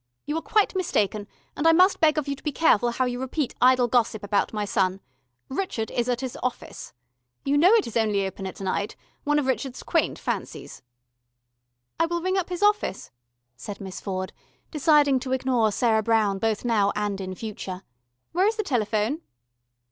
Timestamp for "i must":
1.67-1.99